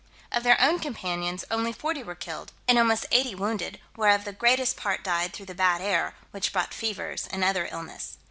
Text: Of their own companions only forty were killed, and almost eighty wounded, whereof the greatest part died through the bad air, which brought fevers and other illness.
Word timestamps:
Of 0.31 0.41
their 0.41 0.59
own 0.59 0.79
companions 0.79 1.45
only 1.51 1.71
forty 1.71 2.01
were 2.01 2.15
killed, 2.15 2.53
and 2.67 2.79
almost 2.79 3.05
eighty 3.11 3.35
wounded, 3.35 3.79
whereof 3.95 4.25
the 4.25 4.33
greatest 4.33 4.75
part 4.75 5.03
died 5.03 5.31
through 5.31 5.45
the 5.45 5.53
bad 5.53 5.79
air, 5.79 6.15
which 6.31 6.51
brought 6.51 6.73
fevers 6.73 7.27
and 7.27 7.43
other 7.43 7.69
illness. 7.71 8.17